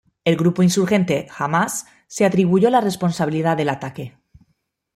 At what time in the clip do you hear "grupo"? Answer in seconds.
0.35-0.63